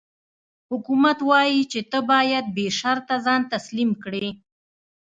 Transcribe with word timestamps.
حکومت 0.71 1.19
وايي 1.29 1.61
چې 1.71 1.79
ته 1.91 1.99
باید 2.11 2.45
بې 2.55 2.67
شرطه 2.79 3.15
ځان 3.25 3.41
تسلیم 3.53 3.91
کړې. 4.03 4.27